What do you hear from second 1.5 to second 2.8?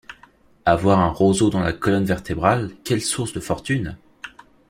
dans la colonne vertébrale,